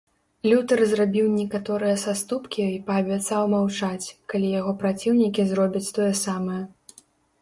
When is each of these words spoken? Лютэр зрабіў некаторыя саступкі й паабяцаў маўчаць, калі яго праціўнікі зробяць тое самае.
Лютэр 0.51 0.79
зрабіў 0.91 1.27
некаторыя 1.41 1.99
саступкі 2.05 2.61
й 2.67 2.81
паабяцаў 2.89 3.43
маўчаць, 3.57 4.07
калі 4.35 4.47
яго 4.59 4.71
праціўнікі 4.81 5.41
зробяць 5.51 5.87
тое 5.99 6.11
самае. 6.25 6.61